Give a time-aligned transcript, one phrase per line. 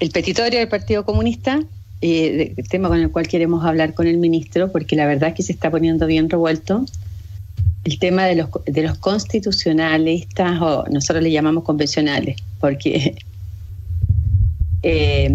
[0.00, 1.60] el petitorio del Partido Comunista,
[2.00, 5.34] eh, el tema con el cual queremos hablar con el ministro, porque la verdad es
[5.34, 6.84] que se está poniendo bien revuelto.
[7.84, 13.14] El tema de los, de los constitucionalistas, o nosotros le llamamos convencionales, porque
[14.82, 15.30] eh,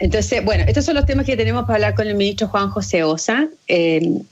[0.00, 3.04] entonces, bueno, estos son los temas que tenemos para hablar con el ministro Juan José
[3.04, 4.24] Osa, el,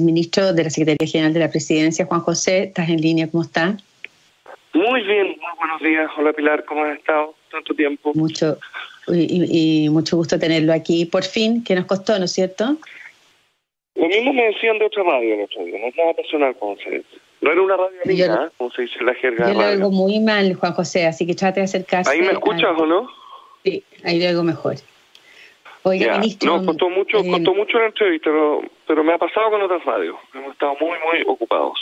[0.00, 2.06] ministro de la Secretaría General de la Presidencia.
[2.06, 3.28] Juan José, ¿estás en línea?
[3.30, 3.82] ¿Cómo estás?
[4.72, 6.10] Muy bien, muy buenos días.
[6.16, 7.34] Hola Pilar, ¿cómo has estado?
[7.50, 8.12] Tanto tiempo.
[8.14, 8.58] Mucho,
[9.08, 11.06] y, mucho gusto tenerlo aquí.
[11.06, 12.76] Por fin, que nos costó, ¿no es cierto?
[13.94, 16.76] Lo mismo me decían de otra radio el otro día, no es nada personal, como
[16.76, 17.08] se dice.
[17.40, 18.50] No era una radio amiga, ¿eh?
[18.56, 19.52] como se dice en la jerga.
[19.52, 22.10] Yo lo oigo muy mal, Juan José, así que trate de acercarse.
[22.10, 23.08] ¿Ahí me escuchas o no?
[23.64, 24.76] Sí, ahí algo mejor.
[25.82, 26.58] Oiga, ministro.
[26.58, 29.84] No, costó mucho, eh, costó mucho la entrevista, pero, pero me ha pasado con otras
[29.84, 30.16] radios.
[30.34, 31.78] Hemos estado muy, muy ocupados.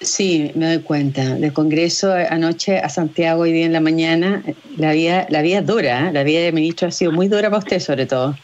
[0.00, 1.36] Sí, me doy cuenta.
[1.36, 4.42] Del Congreso anoche a Santiago hoy día en la mañana,
[4.76, 6.12] la vida, la vida es dura, ¿eh?
[6.12, 8.34] la vida del ministro ha sido muy dura para usted sobre todo.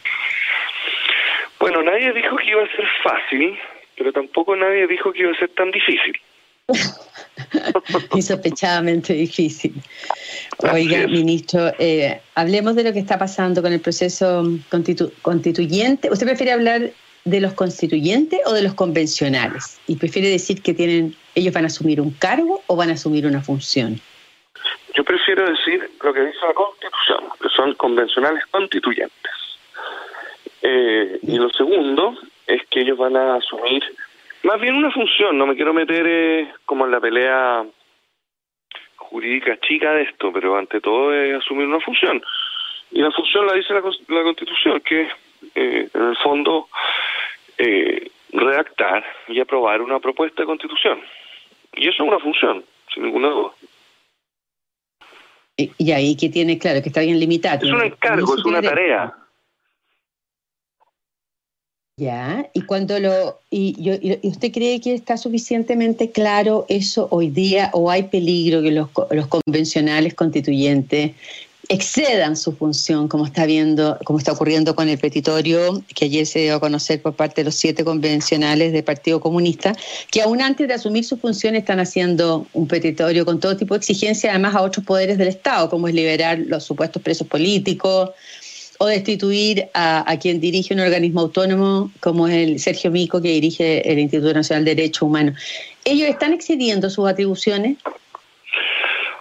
[1.59, 3.59] Bueno, nadie dijo que iba a ser fácil,
[3.96, 6.18] pero tampoco nadie dijo que iba a ser tan difícil.
[8.15, 9.74] Insospechadamente difícil.
[10.73, 14.45] Oiga, ministro, eh, hablemos de lo que está pasando con el proceso
[15.23, 16.10] constituyente.
[16.10, 16.90] ¿Usted prefiere hablar
[17.24, 19.78] de los constituyentes o de los convencionales?
[19.87, 23.26] ¿Y prefiere decir que tienen ellos van a asumir un cargo o van a asumir
[23.26, 24.00] una función?
[24.95, 29.32] Yo prefiero decir lo que dice la Constitución, que son convencionales constituyentes.
[30.62, 33.82] Eh, y lo segundo es que ellos van a asumir
[34.42, 37.65] más bien una función, no me quiero meter eh, como en la pelea
[38.96, 42.22] jurídica chica de esto, pero ante todo es asumir una función.
[42.90, 45.09] Y la función la dice la, Constitución, que
[45.54, 46.68] eh, en el fondo
[47.59, 51.02] eh, redactar y aprobar una propuesta de constitución.
[51.74, 53.51] Y eso es una función, sin ninguna duda.
[55.57, 57.66] Y, ahí que tiene, claro, que está bien limitado.
[57.66, 59.15] Es un encargo, es una tarea.
[61.99, 67.69] Ya, y cuando lo y, y, usted cree que está suficientemente claro eso hoy día
[67.75, 71.12] o hay peligro que los, los convencionales constituyentes
[71.70, 76.41] excedan su función, como está viendo, como está ocurriendo con el petitorio que ayer se
[76.41, 79.72] dio a conocer por parte de los siete convencionales del Partido Comunista,
[80.10, 83.78] que aún antes de asumir su función están haciendo un petitorio con todo tipo de
[83.78, 88.10] exigencias, además a otros poderes del Estado, como es liberar los supuestos presos políticos,
[88.82, 93.88] o destituir a, quien dirige un organismo autónomo como es el Sergio Mico, que dirige
[93.88, 95.38] el Instituto Nacional de Derechos Humanos.
[95.84, 97.76] ¿Ellos están excediendo sus atribuciones?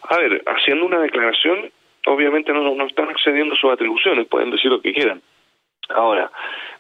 [0.03, 1.69] A ver, haciendo una declaración,
[2.09, 5.22] obviamente no, no están excediendo sus atribuciones, pueden decir lo que quieran.
[5.90, 6.31] Ahora,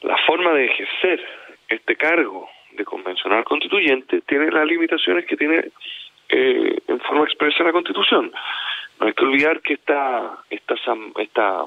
[0.01, 1.25] la forma de ejercer
[1.67, 5.65] este cargo de convencional constituyente tiene las limitaciones que tiene
[6.29, 8.31] eh, en forma expresa la Constitución.
[8.99, 10.75] No hay que olvidar que esta, esta,
[11.17, 11.65] esta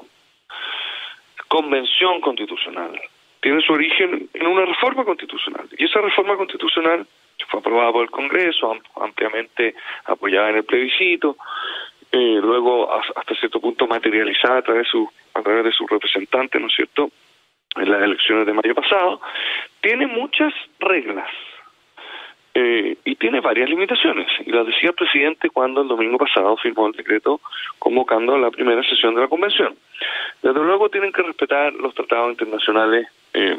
[1.47, 2.99] convención constitucional.
[3.41, 5.67] Tiene su origen en una reforma constitucional.
[5.77, 7.05] Y esa reforma constitucional
[7.49, 9.75] fue aprobada por el Congreso, ampliamente
[10.05, 11.35] apoyada en el plebiscito,
[12.13, 17.09] eh, luego hasta cierto punto materializada a través, de sus representantes, ¿no es cierto?,
[17.75, 19.19] en las elecciones de mayo pasado,
[19.81, 21.27] tiene muchas reglas
[22.53, 24.27] eh, y tiene varias limitaciones.
[24.45, 27.41] Y las decía el presidente cuando el domingo pasado firmó el decreto
[27.79, 29.75] convocando la primera sesión de la convención.
[30.43, 33.57] Desde luego tienen que respetar los tratados internacionales eh,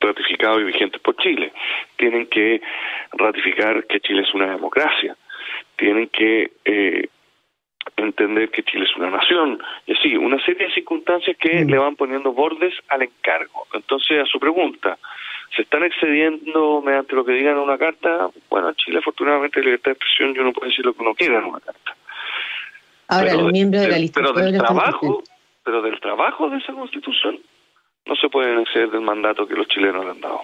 [0.00, 1.52] ratificados y vigentes por Chile.
[1.96, 2.62] Tienen que
[3.12, 5.14] ratificar que Chile es una democracia.
[5.76, 7.10] Tienen que eh,
[7.96, 9.62] entender que Chile es una nación.
[9.86, 11.70] Y así, una serie de circunstancias que mm.
[11.70, 13.66] le van poniendo bordes al encargo.
[13.72, 14.98] Entonces, a su pregunta,
[15.54, 18.30] se están excediendo mediante lo que digan en una carta.
[18.48, 21.38] Bueno, en Chile afortunadamente libertad de expresión yo no puedo decir lo que uno quiera
[21.38, 21.96] en una carta.
[23.08, 25.22] Ahora, los miembros de la lista pero del trabajo,
[25.64, 27.40] pero del trabajo de esa constitución
[28.06, 30.42] no se pueden exceder del mandato que los chilenos le han dado.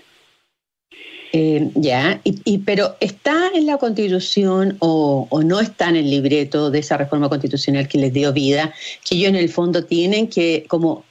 [1.39, 6.71] Eh, ya, y, pero ¿está en la Constitución o, o, no está en el libreto
[6.71, 8.73] de esa reforma constitucional que les dio vida,
[9.07, 11.05] que ellos en el fondo tienen que como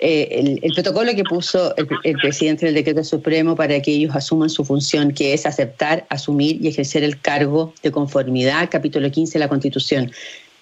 [0.00, 4.64] eh, el, protocolo que puso el, presidente del decreto supremo para que ellos asuman su
[4.64, 9.48] función, que es aceptar, asumir y ejercer el cargo de conformidad, capítulo 15 de la
[9.48, 10.10] Constitución.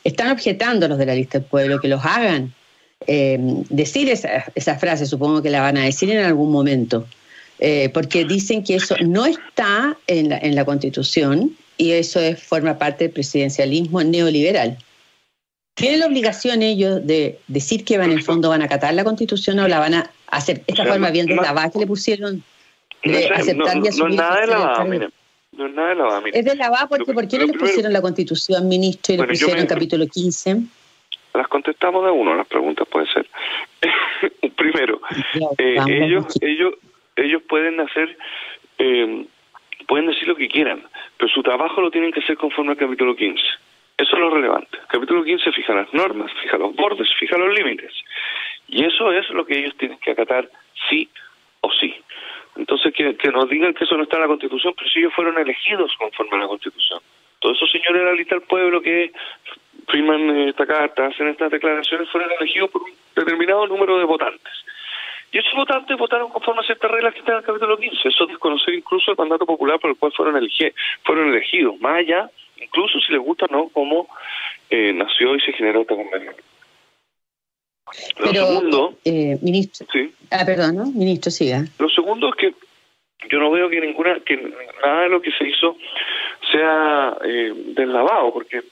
[0.04, 2.52] Están objetando los de la lista del pueblo que los hagan.
[3.06, 3.38] Eh,
[3.70, 7.06] decir esa, esa, frase, supongo que la van a decir en algún momento,
[7.58, 12.42] eh, porque dicen que eso no está en la, en la Constitución y eso es,
[12.42, 14.78] forma parte del presidencialismo neoliberal.
[15.74, 19.04] ¿Tienen la obligación ellos de decir que van en el fondo van a acatar la
[19.04, 22.42] constitución o la van a hacer esta forma bien de la va que le pusieron
[23.04, 24.16] de aceptar y asumir?
[24.16, 24.84] No, es nada de la va,
[25.52, 27.52] No es nada de la va, Es de la va porque ¿por qué no le
[27.52, 30.62] pusieron la constitución, ministro, y le pusieron el capítulo 15?
[31.34, 33.08] Las contestamos de uno, las preguntas pueden
[35.58, 36.72] eh, ellos, ellos,
[37.16, 38.16] ellos pueden hacer,
[38.78, 39.26] eh,
[39.86, 40.82] pueden decir lo que quieran,
[41.16, 43.42] pero su trabajo lo tienen que hacer conforme al capítulo 15.
[43.98, 44.76] Eso es lo relevante.
[44.76, 47.92] El capítulo 15 fija las normas, fija los bordes, fija los límites.
[48.68, 50.48] Y eso es lo que ellos tienen que acatar
[50.88, 51.08] sí
[51.60, 51.94] o sí.
[52.56, 55.38] Entonces, que, nos digan que eso no está en la Constitución, pero si ellos fueron
[55.38, 57.00] elegidos conforme a la Constitución.
[57.38, 59.12] Todos esos señores de la lista del pueblo que
[59.88, 64.52] firman esta carta, hacen estas declaraciones, fueron elegidos por un determinado número de votantes.
[65.36, 68.08] Y esos votantes votaron conforme a ciertas reglas que están en el capítulo 15.
[68.08, 70.40] Eso es desconocer incluso el mandato popular por el cual fueron,
[71.04, 71.78] fueron elegidos.
[71.78, 74.08] Más allá, incluso si les gusta o no, cómo
[74.70, 76.34] eh, nació y se generó esta convención.
[78.18, 79.86] Lo segundo, eh, ministro,
[80.30, 80.86] ah, perdón, ¿no?
[80.86, 81.66] ministro, siga.
[81.78, 82.54] Lo segundo es que
[83.28, 84.38] yo no veo que ninguna, que
[84.82, 85.76] nada de lo que se hizo
[86.50, 88.62] sea eh, deslavado, porque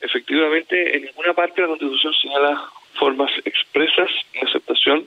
[0.00, 5.06] efectivamente en ninguna parte de la Constitución señala formas expresas de aceptación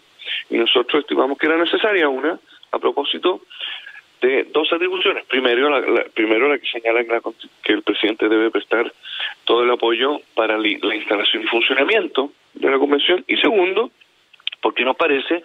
[0.49, 2.39] y nosotros estimamos que era necesaria una
[2.71, 3.41] a propósito
[4.21, 5.25] de dos atribuciones.
[5.25, 7.03] Primero, la, primero la que señala
[7.61, 8.91] que, el presidente debe prestar
[9.43, 13.91] todo el apoyo para la instalación y funcionamiento de la convención y segundo,
[14.61, 15.43] porque nos parece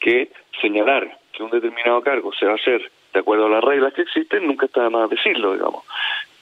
[0.00, 3.92] que señalar que un determinado cargo se va a hacer de acuerdo a las reglas
[3.92, 5.84] que existen nunca está de más decirlo, digamos.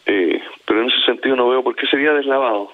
[0.07, 2.71] Eh, pero en ese sentido no veo por qué sería deslavado.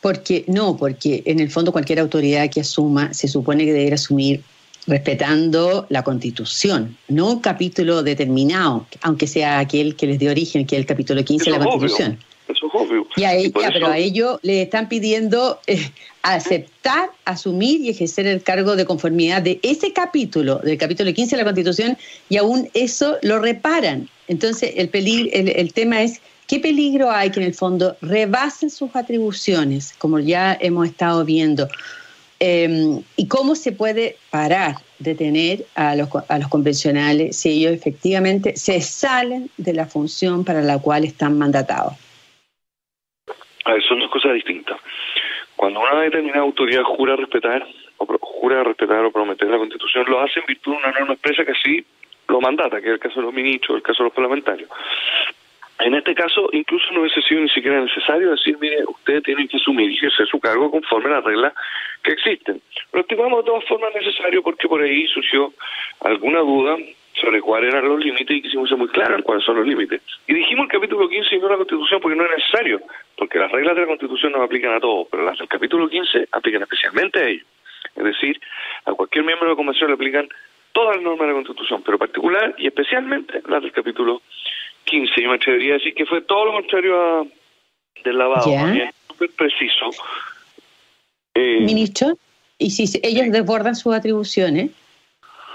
[0.00, 4.42] Porque no, porque en el fondo cualquier autoridad que asuma se supone que debe asumir
[4.86, 10.76] respetando la Constitución, no un capítulo determinado, aunque sea aquel que les dio origen, que
[10.76, 12.18] es el capítulo 15 de la Constitución.
[12.48, 13.06] Eso es obvio.
[13.16, 15.90] Y a ella, pero a ellos le están pidiendo eh,
[16.22, 21.42] aceptar, asumir y ejercer el cargo de conformidad de ese capítulo, del capítulo 15 de
[21.42, 21.98] la Constitución,
[22.30, 24.08] y aún eso lo reparan.
[24.28, 28.96] Entonces, el, peligro, el tema es ¿Qué peligro hay que en el fondo rebasen sus
[28.96, 31.68] atribuciones, como ya hemos estado viendo?
[32.40, 38.56] Em, ¿Y cómo se puede parar, detener a los, a los convencionales si ellos efectivamente
[38.56, 41.92] se salen de la función para la cual están mandatados?
[43.66, 44.78] A ver, son dos cosas distintas.
[45.54, 47.66] Cuando una determinada autoridad jura respetar
[47.98, 51.44] o jura respetar o prometer la Constitución, lo hace en virtud de una norma expresa
[51.44, 51.84] que sí
[52.28, 54.70] lo mandata, que es el caso de los ministros, el caso de los parlamentarios.
[55.80, 59.58] En este caso, incluso no hubiese sido ni siquiera necesario decir, mire, ustedes tienen que
[59.58, 61.54] asumir y ejercer su cargo conforme a las reglas
[62.02, 62.60] que existen.
[62.92, 65.52] Lo estimamos de todas formas necesario porque por ahí surgió
[66.00, 66.76] alguna duda
[67.20, 70.02] sobre cuáles eran los límites y quisimos ser muy claros cuáles son los límites.
[70.26, 72.80] Y dijimos el capítulo 15 y no la Constitución porque no es necesario,
[73.16, 76.28] porque las reglas de la Constitución no aplican a todos, pero las del capítulo 15
[76.32, 77.46] aplican especialmente a ellos.
[77.94, 78.40] Es decir,
[78.84, 80.28] a cualquier miembro de la Convención le aplican
[80.72, 84.67] todas las normas de la Constitución, pero particular y especialmente las del capítulo 15.
[84.90, 87.26] Yo me atrevería a decir que fue todo lo contrario a,
[88.04, 88.50] del lavado,
[89.08, 89.90] súper preciso.
[91.34, 92.18] Eh, Ministro,
[92.58, 94.70] y si ellos desbordan sus atribuciones,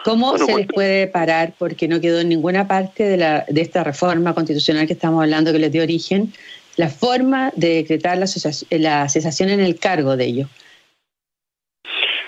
[0.04, 1.54] ¿cómo se les puede parar?
[1.58, 5.52] Porque no quedó en ninguna parte de, la, de esta reforma constitucional que estamos hablando
[5.52, 6.34] que les dio origen
[6.76, 8.26] la forma de decretar la,
[8.72, 10.50] la cesación en el cargo de ellos.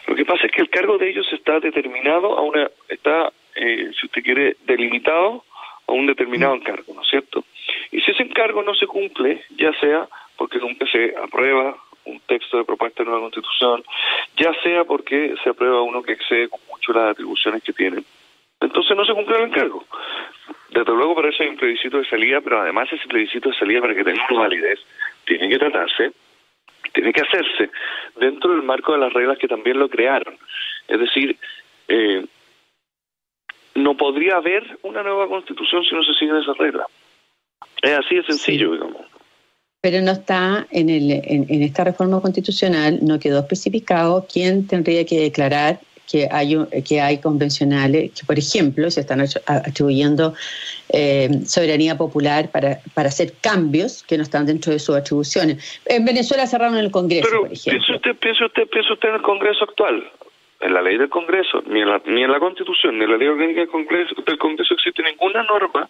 [0.07, 3.89] Lo que pasa es que el cargo de ellos está determinado a una, está, eh,
[3.99, 5.43] si usted quiere, delimitado
[5.87, 7.43] a un determinado encargo, ¿no es cierto?
[7.91, 12.57] Y si ese encargo no se cumple, ya sea porque nunca se aprueba un texto
[12.57, 13.83] de propuesta de nueva constitución,
[14.37, 18.03] ya sea porque se aprueba uno que excede mucho las atribuciones que tiene,
[18.59, 19.83] entonces no se cumple el encargo.
[20.69, 23.81] Desde luego para eso hay un plebiscito de salida, pero además ese plebiscito de salida
[23.81, 24.79] para que tenga una validez
[25.25, 26.11] tiene que tratarse,
[26.93, 27.69] tiene que hacerse
[28.15, 30.37] dentro del marco de las reglas que también lo crearon.
[30.87, 31.37] Es decir,
[31.87, 32.25] eh,
[33.75, 36.87] no podría haber una nueva constitución si no se siguen esas reglas.
[37.81, 39.01] Es así de sencillo, digamos.
[39.81, 45.19] Pero no está en, el, en, esta reforma constitucional, no quedó especificado quién tendría que
[45.19, 45.79] declarar
[46.09, 50.33] que hay, que hay convencionales que, por ejemplo, se están atribuyendo
[50.89, 55.79] eh, soberanía popular para, para hacer cambios que no están dentro de sus atribuciones.
[55.85, 57.85] En Venezuela cerraron el Congreso, por ejemplo.
[57.85, 60.03] Piensa usted, piensa usted, piensa usted en el Congreso actual
[60.65, 63.17] en la ley del Congreso, ni en la, ni en la Constitución, ni en la
[63.17, 65.87] ley orgánica del Congreso, del Congreso existe ninguna norma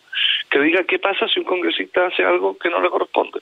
[0.50, 3.40] que diga qué pasa si un congresista hace algo que no le corresponde.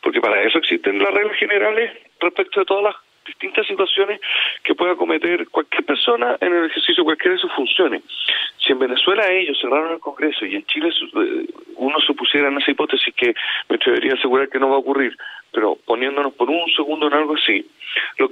[0.00, 4.20] Porque para eso existen las reglas generales respecto de todas las distintas situaciones
[4.62, 8.02] que pueda cometer cualquier persona en el ejercicio de cualquiera de sus funciones.
[8.58, 12.70] Si en Venezuela ellos cerraron el Congreso y en Chile eh, uno supusiera en esa
[12.70, 13.34] hipótesis que
[13.68, 15.16] me atrevería a asegurar que no va a ocurrir,
[15.52, 17.66] pero poniéndonos por un segundo en algo así,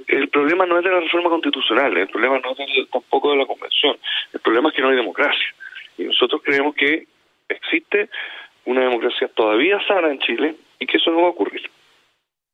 [0.07, 3.45] el problema no es de la reforma constitucional, el problema no es tampoco de la
[3.45, 3.97] convención,
[4.33, 5.55] el problema es que no hay democracia.
[5.97, 7.07] Y nosotros creemos que
[7.47, 8.09] existe
[8.65, 11.69] una democracia todavía sana en Chile y que eso no va a ocurrir.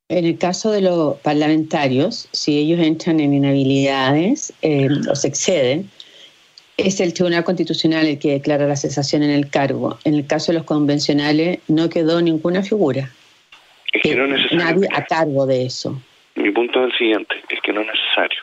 [0.10, 5.88] En el caso de los parlamentarios, si ellos entran en inhabilidades eh, o se exceden,
[6.78, 10.00] es el Tribunal Constitucional el que declara la cesación en el cargo.
[10.06, 13.12] En el caso de los convencionales no quedó ninguna figura.
[13.94, 14.66] Es que no es necesario.
[14.66, 16.02] Nadie a cargo de eso.
[16.34, 18.40] Mi punto es el siguiente, es que no es necesario.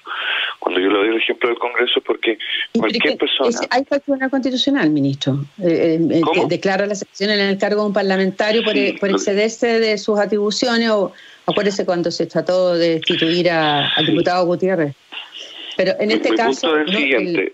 [0.61, 2.39] Cuando yo le doy el ejemplo del Congreso, porque
[2.79, 3.49] cualquier persona...
[3.49, 7.87] Es, hay Tribunal Constitucional, ministro, eh, eh, que declara la cesación en el cargo de
[7.89, 11.13] un parlamentario por, por excederse de sus atribuciones o
[11.47, 14.95] acuérdese cuando se trató de destituir al diputado Gutiérrez.
[15.77, 16.77] Pero en este caso...
[16.79, 17.53] es el siguiente,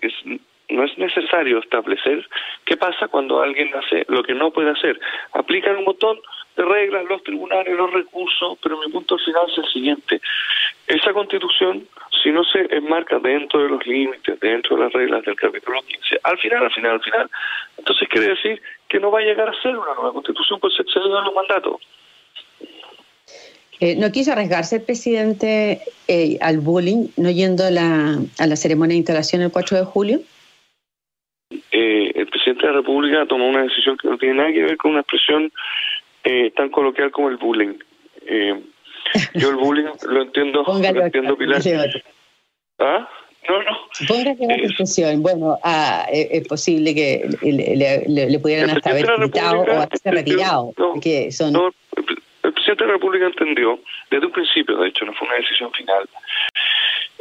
[0.73, 2.27] no es necesario establecer
[2.65, 4.99] qué pasa cuando alguien hace lo que no puede hacer.
[5.33, 6.19] Aplican un montón
[6.57, 10.21] de reglas los tribunales, los recursos, pero mi punto final es el siguiente.
[10.87, 11.87] Esa constitución,
[12.23, 16.21] si no se enmarca dentro de los límites, dentro de las reglas del capítulo 15,
[16.23, 17.31] al final, al final, al final,
[17.79, 20.83] entonces quiere decir que no va a llegar a ser una nueva constitución, pues se
[20.83, 21.77] excedió en los mandatos.
[23.83, 28.55] Eh, ¿No quiso arriesgarse el presidente eh, al bullying, no yendo a la, a la
[28.55, 30.21] ceremonia de instalación el 4 de julio?
[31.51, 34.77] Eh, el presidente de la República tomó una decisión que no tiene nada que ver
[34.77, 35.53] con una expresión
[36.55, 37.75] tan coloquial como el bullying.
[39.35, 40.63] yo el bullying lo entiendo,
[40.95, 41.61] lo entiendo, Pilar.
[42.79, 43.09] ¿Ah?
[43.49, 43.79] No, no.
[44.07, 45.23] Póngale la expresión.
[45.23, 50.73] Bueno, ah, es posible que le, le, pudieran hasta haber quitado o haberse retirado.
[51.03, 51.73] que son el
[52.77, 53.79] presidente de la República entendió,
[54.11, 56.09] desde un principio, de hecho, no fue una decisión final,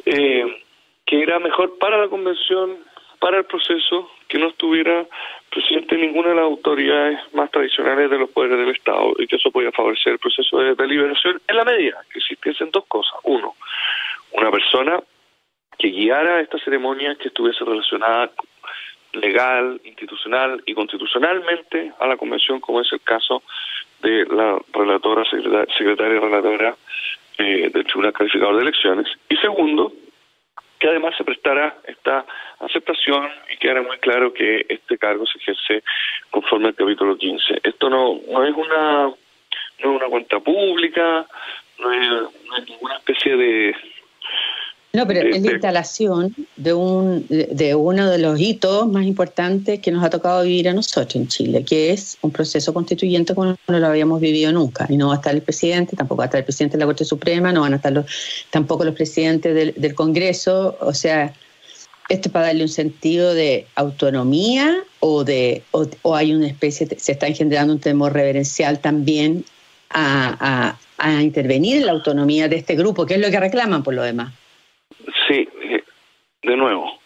[0.05, 0.63] eh,
[1.05, 2.77] que era mejor para la convención,
[3.19, 5.05] para el proceso, que no estuviera
[5.49, 9.51] presente ninguna de las autoridades más tradicionales de los poderes del Estado y que eso
[9.51, 13.13] podía favorecer el proceso de deliberación en la medida que existiesen dos cosas.
[13.23, 13.55] Uno,
[14.31, 15.01] una persona
[15.77, 18.31] que guiara esta ceremonia que estuviese relacionada
[19.13, 23.43] legal, institucional y constitucionalmente a la convención, como es el caso
[24.01, 26.75] de la relatora, secretaria, relatora
[27.37, 29.07] eh, del Tribunal Calificador de Elecciones.
[29.29, 29.93] Y segundo,
[30.79, 32.25] que además se prestara esta
[32.59, 35.83] aceptación y que era muy claro que este cargo se ejerce
[36.29, 37.59] conforme al capítulo 15.
[37.63, 39.11] Esto no, no es una
[39.83, 41.25] no es una cuenta pública,
[41.79, 43.75] no es ninguna especie de
[44.93, 49.89] no, pero es la instalación de, un, de uno de los hitos más importantes que
[49.89, 53.79] nos ha tocado vivir a nosotros en Chile, que es un proceso constituyente como no
[53.79, 54.87] lo habíamos vivido nunca.
[54.89, 56.87] Y no va a estar el presidente, tampoco va a estar el presidente de la
[56.87, 58.05] Corte Suprema, no van a estar los,
[58.49, 60.77] tampoco los presidentes del, Congreso.
[60.81, 61.33] O sea,
[62.09, 67.13] esto es para darle un sentido de autonomía o, de, o, hay una especie, se
[67.13, 69.45] está engendrando un temor reverencial también
[69.89, 73.93] a, a intervenir en la autonomía de este grupo, que es lo que reclaman por
[73.93, 74.33] lo demás.
[75.27, 75.83] Sí, eh,
[76.43, 76.99] de nuevo,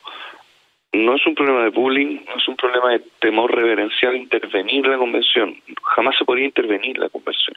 [0.94, 4.98] no es un problema de bullying, no es un problema de temor reverencial intervenir la
[4.98, 5.56] convención.
[5.96, 7.56] Jamás se podría intervenir la convención,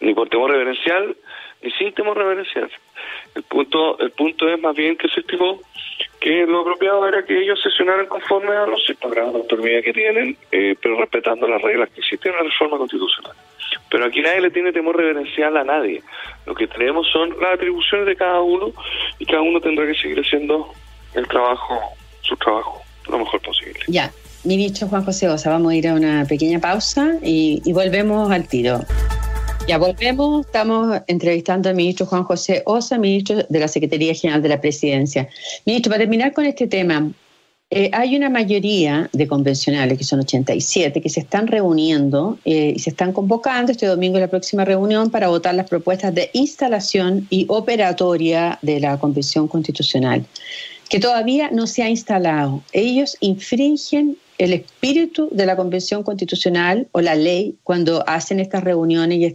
[0.00, 1.16] ni por temor reverencial,
[1.62, 2.70] ni sin temor reverencial.
[3.34, 5.60] El punto, el punto es más bien que se estimó
[6.20, 10.36] que lo apropiado era que ellos sesionaran conforme a los grados de autonomía que tienen,
[10.52, 13.34] eh, pero respetando las reglas que existen en la reforma constitucional.
[13.90, 16.02] Pero aquí nadie le tiene temor reverencial a nadie.
[16.46, 18.72] Lo que tenemos son las atribuciones de cada uno
[19.18, 20.72] y cada uno tendrá que seguir haciendo
[21.14, 21.80] el trabajo,
[22.22, 23.80] su trabajo, lo mejor posible.
[23.88, 24.12] Ya,
[24.44, 28.80] ministro Juan José Osa, vamos a ir a una pequeña pausa y, volvemos al tiro.
[29.66, 34.48] Ya volvemos, estamos entrevistando al ministro Juan José Osa, ministro de la Secretaría General de
[34.48, 35.28] la Presidencia.
[35.66, 37.10] Ministro, para terminar con este tema,
[37.70, 42.78] eh, hay una mayoría de convencionales, que son 87, que se están reuniendo eh, y
[42.78, 47.26] se están convocando este domingo en la próxima reunión para votar las propuestas de instalación
[47.28, 50.24] y operatoria de la Convención Constitucional,
[50.88, 52.62] que todavía no se ha instalado.
[52.72, 59.18] Ellos infringen el espíritu de la Convención Constitucional o la ley cuando hacen estas reuniones
[59.18, 59.34] y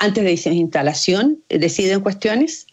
[0.00, 2.66] antes de instalación, deciden cuestiones.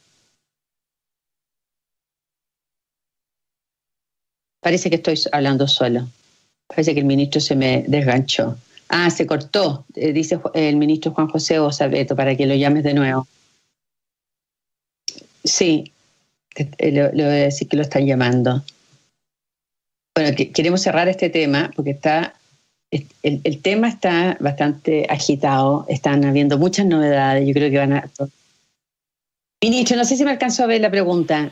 [4.65, 6.07] Parece que estoy hablando solo.
[6.65, 8.57] Parece que el ministro se me desganchó.
[8.89, 12.95] Ah, se cortó, eh, dice el ministro Juan José Osabeto, para que lo llames de
[12.95, 13.27] nuevo.
[15.43, 15.91] Sí,
[16.55, 18.63] eh, le, voy a decir que lo están llamando.
[20.15, 22.33] Bueno, queremos cerrar este tema porque está
[22.89, 23.05] el,
[23.43, 28.09] el, tema está bastante agitado, están habiendo muchas novedades, yo creo que van a...
[29.61, 31.51] Ministro, no sé si me alcanzó a ver la pregunta.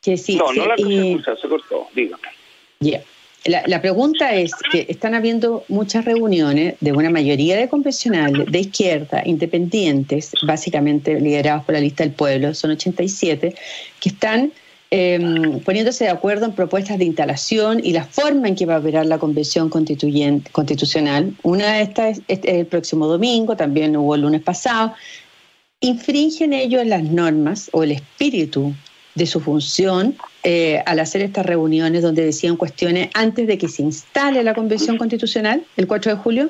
[0.00, 2.43] Que sí, no, no la escuché, se cortó, dígame.
[3.46, 9.22] La, pregunta es que están habiendo muchas reuniones de una mayoría de confesionales de izquierda,
[9.26, 13.54] independientes, básicamente liderados por la lista del pueblo, son 87,
[14.00, 14.50] que están
[14.90, 18.78] em, poniéndose de acuerdo en propuestas de instalación y la forma en que va a
[18.78, 21.34] operar la convención constituyente, constitucional.
[21.42, 24.94] Una de estas es, el próximo domingo, también hubo el lunes pasado.
[25.80, 28.72] ¿infringen ellos las normas o el espíritu
[29.14, 33.82] de su función eh, al hacer estas reuniones donde decían cuestiones antes de que se
[33.82, 36.48] instale la Convención Constitucional el 4 de julio?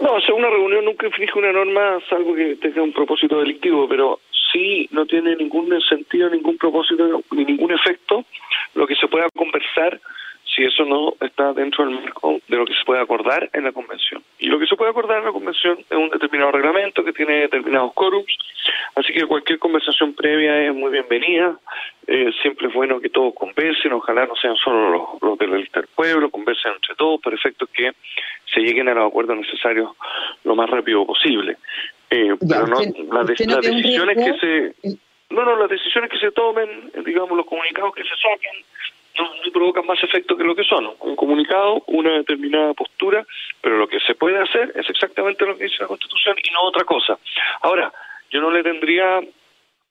[0.00, 4.20] No, o una reunión nunca inflige una norma salvo que tenga un propósito delictivo, pero
[4.52, 8.24] sí no tiene ningún sentido, ningún propósito ni ningún efecto
[8.74, 10.00] lo que se pueda conversar
[10.54, 13.72] si eso no está dentro del marco de lo que se puede acordar en la
[13.72, 14.22] convención.
[14.38, 17.40] Y lo que se puede acordar en la convención es un determinado reglamento que tiene
[17.40, 18.32] determinados quórums,
[18.94, 21.58] así que cualquier conversación previa es muy bienvenida.
[22.06, 25.56] Eh, siempre es bueno que todos conversen, ojalá no sean solo los, los de la
[25.56, 27.92] lista del pueblo, conversen entre todos para efectos que
[28.52, 29.90] se lleguen a los acuerdos necesarios
[30.44, 31.56] lo más rápido posible.
[32.10, 32.76] Eh, pero no,
[33.12, 34.98] las, decisiones que se...
[35.30, 38.64] No, no, las decisiones que se tomen, digamos, los comunicados que se saquen,
[39.18, 40.90] no, provocan más efecto que lo que son.
[41.00, 43.24] Un comunicado, una determinada postura,
[43.60, 46.62] pero lo que se puede hacer es exactamente lo que dice la Constitución y no
[46.62, 47.18] otra cosa.
[47.62, 47.92] Ahora,
[48.30, 49.20] yo no le tendría,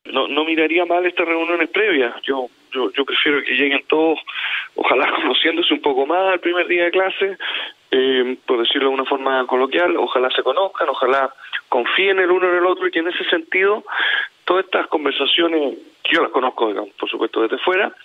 [0.06, 2.14] no, no miraría mal estas reuniones previas.
[2.24, 4.20] Yo, yo, yo prefiero que lleguen todos,
[4.76, 7.38] ojalá conociéndose un poco más el primer día de clase,
[7.92, 11.34] eh, por decirlo de una forma coloquial, ojalá se conozcan, ojalá
[11.70, 13.84] confíen el uno en el otro y que en ese sentido
[14.46, 15.78] todas estas conversaciones,
[16.12, 17.96] yo las conozco, digamos, por supuesto, desde fuera,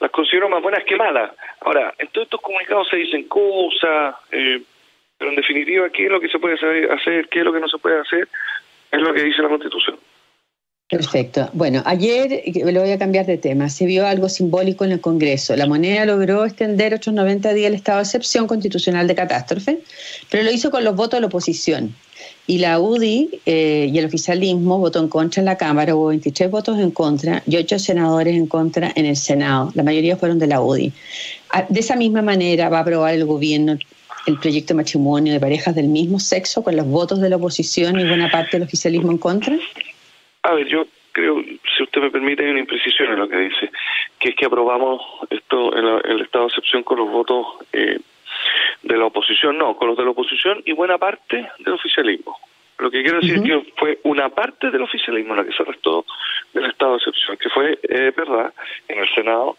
[0.00, 1.32] las considero más buenas que malas.
[1.60, 4.62] Ahora, en todos estos comunicados se dicen cosas, eh,
[5.16, 7.28] pero en definitiva, ¿qué es lo que se puede hacer?
[7.28, 8.28] ¿Qué es lo que no se puede hacer?
[8.90, 9.98] Es lo que dice la Constitución.
[10.88, 11.50] Perfecto.
[11.52, 15.54] Bueno, ayer, lo voy a cambiar de tema, se vio algo simbólico en el Congreso.
[15.54, 19.80] La moneda logró extender otros 90 días el estado de excepción constitucional de catástrofe,
[20.30, 21.94] pero lo hizo con los votos de la oposición.
[22.46, 26.50] Y la UDI eh, y el oficialismo votó en contra en la Cámara, hubo 23
[26.50, 29.70] votos en contra y 8 senadores en contra en el Senado.
[29.74, 30.90] La mayoría fueron de la UDI.
[31.50, 33.76] Ah, de esa misma manera va a aprobar el gobierno
[34.26, 37.98] el proyecto de matrimonio de parejas del mismo sexo con los votos de la oposición
[37.98, 39.58] y buena parte del oficialismo en contra.
[40.42, 41.42] A ver, yo creo,
[41.76, 43.70] si usted me permite, hay una imprecisión en lo que dice,
[44.18, 47.98] que es que aprobamos esto en, el estado de excepción con los votos eh,
[48.82, 52.36] de la oposición, no, con los de la oposición y buena parte del oficialismo.
[52.78, 56.04] Lo que quiero decir es que fue una parte del oficialismo la que se restó
[56.54, 58.54] del estado de excepción, que fue, eh, verdad,
[58.86, 59.56] en el Senado,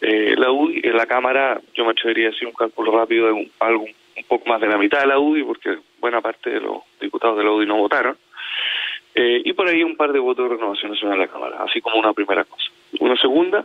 [0.00, 3.32] eh, la UDI, en la Cámara, yo me atrevería a decir un cálculo rápido de
[3.32, 6.60] un, algo, un poco más de la mitad de la UDI, porque buena parte de
[6.60, 8.16] los diputados de la UDI no votaron,
[9.14, 11.80] eh, y por ahí un par de votos de renovación nacional en la Cámara, así
[11.80, 12.64] como una primera cosa.
[13.00, 13.64] Una segunda,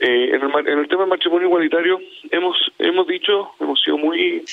[0.00, 4.44] eh, en, el, en el tema del matrimonio igualitario hemos hemos dicho, hemos sido muy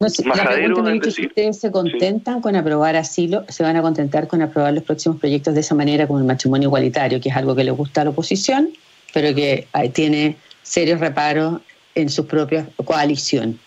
[0.00, 4.72] no la si ustedes se contentan con aprobar asilo, se van a contentar con aprobar
[4.72, 7.70] los próximos proyectos de esa manera, como el matrimonio igualitario, que es algo que le
[7.70, 8.70] gusta a la oposición,
[9.12, 11.60] pero que tiene serios reparos
[11.94, 13.58] en su propia coalición.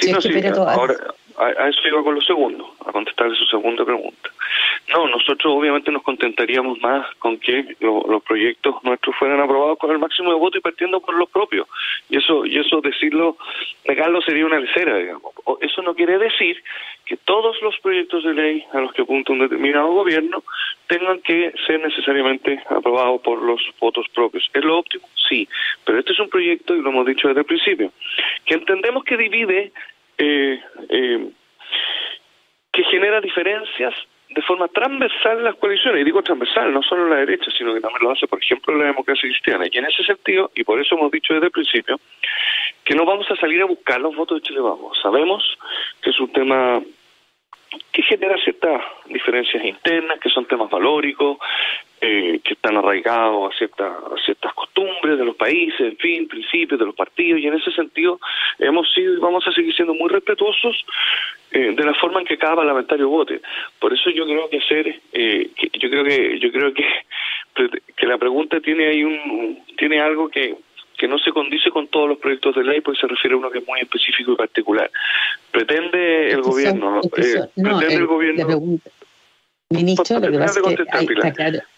[0.00, 0.30] Sí, no, sí.
[0.56, 0.96] Ahora,
[1.38, 4.30] a, eso iba con lo segundo, a contestarle su segunda pregunta.
[4.92, 9.98] No, nosotros obviamente nos contentaríamos más con que los proyectos nuestros fueran aprobados con el
[9.98, 11.66] máximo de votos y partiendo por los propios.
[12.10, 13.36] Y eso, y eso decirlo,
[13.86, 15.32] negarlo sería una lecera, digamos.
[15.60, 16.62] Eso no quiere decir
[17.06, 20.42] que todos los proyectos de ley a los que apunta un determinado gobierno
[20.86, 24.48] tengan que ser necesariamente aprobados por los votos propios.
[24.52, 25.06] ¿Es lo óptimo?
[25.28, 25.48] Sí,
[25.84, 27.92] pero este es un proyecto, y lo hemos dicho desde el principio,
[28.44, 29.72] que entendemos que divide
[30.18, 31.28] eh, eh,
[32.72, 33.94] que genera diferencias
[34.28, 37.72] de forma transversal en las coaliciones, y digo transversal, no solo en la derecha, sino
[37.72, 39.66] que también lo hace, por ejemplo, la democracia cristiana.
[39.70, 42.00] Y en ese sentido, y por eso hemos dicho desde el principio,
[42.84, 44.98] que no vamos a salir a buscar los votos de Chile Vamos.
[45.00, 45.56] Sabemos
[46.02, 46.82] que es un tema
[47.92, 51.38] que genera ciertas diferencias internas, que son temas valóricos,
[52.06, 56.78] eh, que están arraigados a, ciertas a ciertas costumbres de los países, en fin, principios
[56.78, 58.20] de los partidos, y en ese sentido
[58.58, 60.76] hemos sido y vamos a seguir siendo muy respetuosos
[61.50, 63.40] eh, de la forma en que cada parlamentario vote.
[63.78, 66.84] Por eso yo creo que hacer, eh, yo creo que yo creo que,
[67.96, 70.56] que la pregunta tiene ahí un tiene algo que
[70.98, 73.50] que no se condice con todos los proyectos de ley, porque se refiere a uno
[73.50, 74.90] que es muy específico y particular.
[75.50, 78.78] Pretende el gobierno, eh, pretende el, gobierno.
[79.70, 81.73] Ministro, lo que pasa es que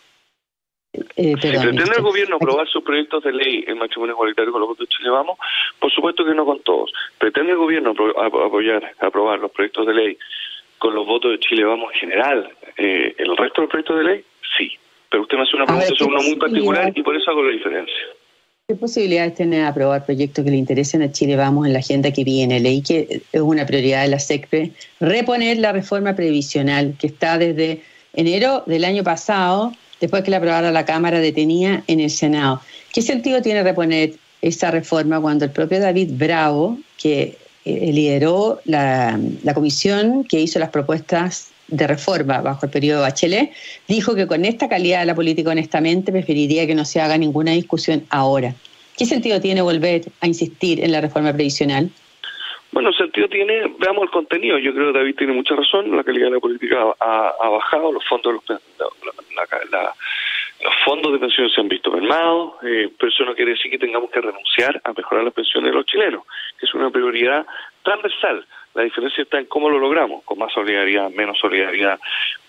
[1.17, 4.69] eh, si pretende el gobierno aprobar sus proyectos de ley en matrimonio igualitario con los
[4.69, 5.39] votos de Chile Vamos,
[5.79, 6.93] por supuesto que no con todos.
[7.19, 10.19] ¿Pretende el gobierno apoyar, aprobar los proyectos de ley
[10.79, 14.05] con los votos de Chile Vamos en general, eh, el resto de los proyectos de
[14.05, 14.25] ley?
[14.57, 14.71] Sí.
[15.11, 17.53] Pero usted me hace una pregunta sobre uno muy particular y por eso hago la
[17.53, 17.95] diferencia.
[18.69, 22.13] ¿Qué posibilidades tiene de aprobar proyectos que le interesen a Chile Vamos en la agenda
[22.13, 22.59] que viene?
[22.59, 27.83] Leí que es una prioridad de la SECPE reponer la reforma previsional que está desde
[28.13, 32.61] enero del año pasado, después que la aprobara la Cámara, detenía en el Senado.
[32.93, 39.19] ¿Qué sentido tiene reponer esa reforma cuando el propio David Bravo, que eh, lideró la,
[39.43, 43.51] la comisión que hizo las propuestas de reforma bajo el periodo Bachelet,
[43.89, 47.53] dijo que con esta calidad de la política, honestamente, preferiría que no se haga ninguna
[47.53, 48.55] discusión ahora.
[48.97, 51.91] ¿Qué sentido tiene volver a insistir en la reforma previsional?
[52.73, 54.59] Bueno, sentido tiene, veamos el contenido.
[54.59, 55.97] Yo creo que David tiene mucha razón.
[55.97, 58.61] La calidad de la política ha, bajado, los fondos los,
[60.63, 63.79] los fondos de pensiones se han visto mermados, eh, pero eso no quiere decir que
[63.79, 66.25] tengamos que renunciar a mejorar las pensiones de los chilenos,
[66.59, 67.47] que es una prioridad
[67.83, 68.45] transversal.
[68.77, 71.99] La diferencia está en cómo lo logramos, con más solidaridad, menos solidaridad.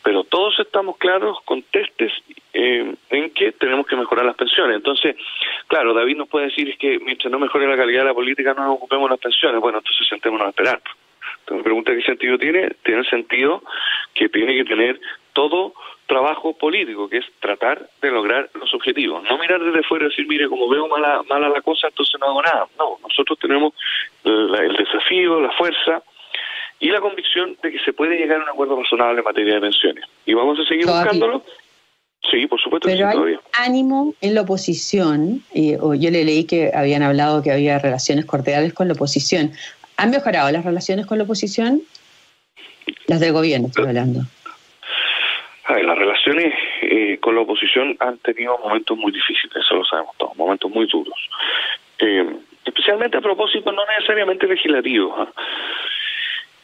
[0.04, 2.12] Pero todos estamos claros, con testes,
[2.54, 4.76] eh, en que tenemos que mejorar las pensiones.
[4.76, 5.16] Entonces,
[5.68, 8.66] claro, David nos puede decir que mientras no mejore la calidad de la política no
[8.66, 9.62] nos ocupemos las pensiones.
[9.62, 10.82] Bueno, entonces sentémonos a esperar.
[11.40, 12.72] Entonces me pregunta qué sentido tiene.
[12.84, 13.64] Tiene el sentido
[14.14, 15.00] que tiene que tener
[15.32, 15.76] todo
[16.08, 19.24] trabajo político, que es tratar de lograr los objetivos.
[19.30, 22.28] No mirar desde fuera y decir, mire, como veo mala, mala la cosa, entonces no
[22.28, 22.68] hago nada.
[22.78, 23.74] No, nosotros tenemos
[24.26, 26.04] el desafío, la fuerza
[26.80, 29.62] y la convicción de que se puede llegar a un acuerdo razonable en materia de
[29.62, 30.06] pensiones.
[30.26, 31.44] Y vamos a seguir buscándolo.
[32.30, 36.72] Sí, por supuesto Pero hay ánimo en la oposición, y, o yo le leí que
[36.74, 39.52] habían hablado que había relaciones cordiales con la oposición.
[39.98, 41.82] ¿Han mejorado las relaciones con la oposición?
[43.08, 44.22] Las del gobierno, estoy hablando.
[45.70, 50.36] las relaciones eh, con la oposición han tenido momentos muy difíciles, eso lo sabemos todos,
[50.36, 51.18] momentos muy duros.
[52.00, 52.26] Eh,
[52.66, 55.14] especialmente a propósito no necesariamente legislativos.
[55.18, 55.32] ¿ah?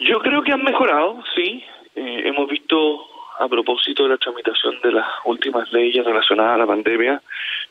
[0.05, 1.63] Yo creo que han mejorado, sí.
[1.95, 3.07] Eh, hemos visto,
[3.39, 7.21] a propósito de la tramitación de las últimas leyes relacionadas a la pandemia,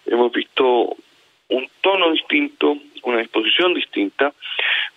[0.07, 0.97] hemos visto
[1.49, 4.33] un tono distinto, una disposición distinta,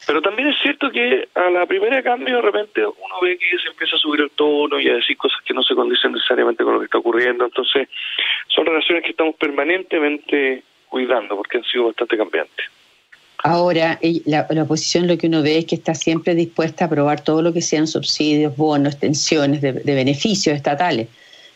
[0.08, 3.68] pero también es cierto que a la primera cambio de repente uno ve que se
[3.68, 6.74] empieza a subir el tono y a decir cosas que no se condicen necesariamente con
[6.74, 7.90] lo que está ocurriendo, entonces
[8.48, 12.70] son relaciones que estamos permanentemente cuidando porque han sido bastante cambiantes.
[13.46, 17.44] Ahora, la, oposición lo que uno ve es que está siempre dispuesta a aprobar todo
[17.44, 21.10] lo que sean subsidios, bonos, extensiones de, beneficios estatales.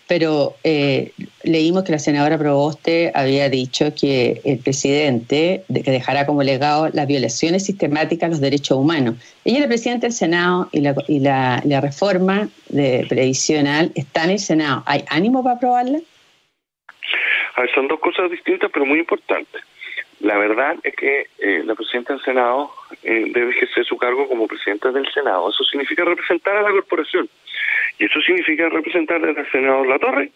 [0.08, 6.44] Pero eh, leímos que la senadora Proboste había dicho que el presidente que dejará como
[6.44, 9.16] legado las violaciones sistemáticas a los derechos humanos.
[9.44, 14.40] Ella es la presidenta del Senado y la, y la reforma previsional está en el
[14.40, 14.84] Senado.
[14.86, 16.00] ¿Hay ánimo para aprobarla?
[17.74, 19.62] son dos cosas distintas pero muy importantes.
[20.20, 22.72] La verdad es que eh, la presidenta del Senado
[23.04, 25.50] eh, debe ejercer su cargo como presidenta del Senado.
[25.50, 27.30] Eso significa representar a la corporación.
[27.98, 30.32] Y eso significa representar desde el senador La Torre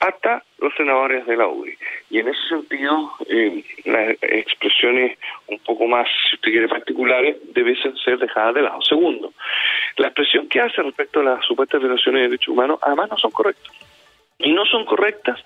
[0.00, 1.76] hasta los senadores de la UDI.
[2.10, 7.76] Y en ese sentido, eh, las expresiones un poco más, si usted quiere, particulares, deben
[8.04, 8.82] ser dejadas de lado.
[8.82, 9.32] Segundo,
[9.96, 13.30] la expresión que hace respecto a las supuestas violaciones de derechos humanos, además no son
[13.30, 13.72] correctas
[14.38, 15.38] y no son correctas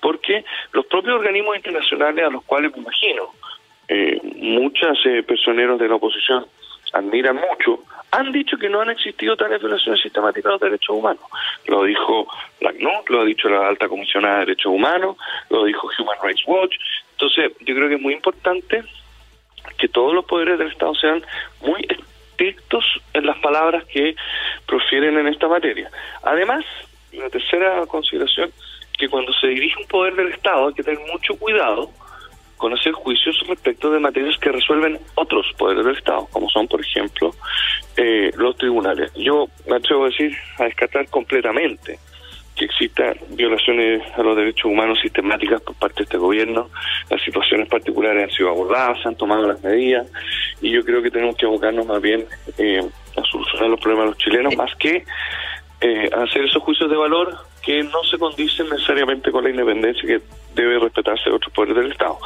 [0.00, 3.30] porque los propios organismos internacionales a los cuales me imagino
[3.88, 6.46] eh, muchas eh, personeros de la oposición
[6.92, 11.22] admiran mucho, han dicho que no han existido tales violaciones sistemáticas de los derechos humanos.
[11.66, 12.26] Lo dijo
[12.60, 15.16] la ACNUR, lo ha dicho la Alta Comisionada de Derechos Humanos,
[15.50, 16.76] lo dijo Human Rights Watch.
[17.12, 18.82] Entonces, yo creo que es muy importante
[19.78, 21.22] que todos los poderes del Estado sean
[21.60, 24.16] muy estrictos en las palabras que
[24.66, 25.90] profieren en esta materia.
[26.22, 26.64] Además,
[27.16, 28.50] la tercera consideración,
[28.98, 31.90] que cuando se dirige un poder del Estado hay que tener mucho cuidado
[32.56, 36.80] con hacer juicios respecto de materias que resuelven otros poderes del Estado, como son, por
[36.80, 37.34] ejemplo,
[37.96, 39.12] eh, los tribunales.
[39.14, 41.98] Yo me atrevo a decir, a descartar completamente
[42.56, 46.70] que existan violaciones a los derechos humanos sistemáticas por parte de este gobierno.
[47.10, 50.10] Las situaciones particulares han sido abordadas, se han tomado las medidas
[50.62, 52.24] y yo creo que tenemos que abocarnos más bien
[52.56, 52.80] eh,
[53.16, 55.04] a solucionar los problemas de los chilenos, más que
[55.80, 60.22] eh, hacer esos juicios de valor que no se condicen necesariamente con la independencia que
[60.54, 62.18] debe respetarse de otros poderes del Estado.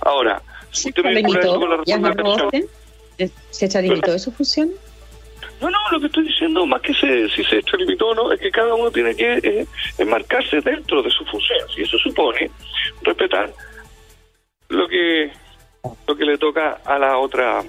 [0.00, 1.68] Ahora, ¿se extralimitó
[4.14, 4.72] eso funciona?
[5.60, 8.40] No, no, lo que estoy diciendo, más que se, si se extralimitó o no, es
[8.40, 9.66] que cada uno tiene que eh,
[9.96, 11.60] enmarcarse dentro de su función.
[11.76, 12.50] Y eso supone
[13.02, 13.52] respetar
[14.68, 15.30] lo que
[16.06, 17.62] lo que le toca a la otra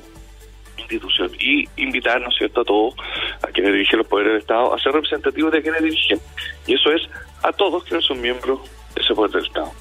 [0.77, 2.95] institución y invitar, ¿no es cierto?, a todos,
[3.41, 6.19] a quienes dirigen los poderes del Estado, a ser representativos de quienes dirigen.
[6.65, 7.01] Y eso es
[7.43, 8.59] a todos quienes son miembros
[8.95, 9.71] de ese poder del Estado.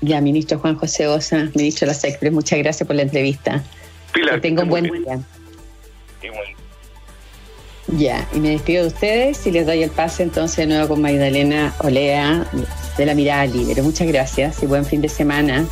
[0.00, 3.62] Ya, ministro Juan José Osa, ministro de la SECPRES, muchas gracias por la entrevista.
[4.12, 5.20] Pilar, que tenga un buen día.
[7.98, 11.02] Ya, y me despido de ustedes y les doy el pase entonces de nuevo con
[11.02, 12.46] Magdalena Olea
[12.96, 13.82] de la Mirada Libre.
[13.82, 15.66] Muchas gracias y buen fin de semana.